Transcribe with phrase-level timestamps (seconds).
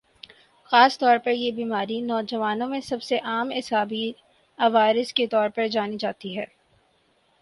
[0.71, 4.11] خاص طور پر یہ بیماری نوجوانوں میں سب سے عام اعصابی
[4.59, 6.45] عوارض کے طور پر جانی جاتی ہے